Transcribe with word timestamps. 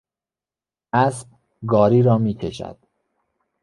اسب 0.93 1.27
گاری 1.67 2.01
را 2.03 2.17
میکشد. 2.17 2.77